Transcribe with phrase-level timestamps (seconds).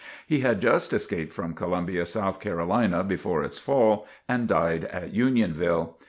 [0.25, 5.99] He had just escaped from Columbia, South Carolina, before its fall, and died at Unionville.